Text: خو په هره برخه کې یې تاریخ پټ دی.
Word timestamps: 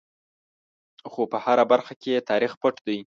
خو 1.11 1.21
په 1.31 1.37
هره 1.45 1.63
برخه 1.71 1.93
کې 2.01 2.09
یې 2.15 2.25
تاریخ 2.29 2.51
پټ 2.61 2.75
دی. 2.87 2.99